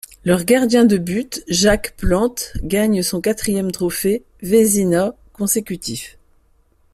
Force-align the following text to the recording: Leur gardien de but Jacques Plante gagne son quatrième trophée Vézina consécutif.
Leur 0.25 0.45
gardien 0.45 0.83
de 0.83 0.97
but 0.97 1.43
Jacques 1.47 1.95
Plante 1.95 2.53
gagne 2.63 3.03
son 3.03 3.21
quatrième 3.21 3.71
trophée 3.71 4.23
Vézina 4.41 5.13
consécutif. 5.31 6.17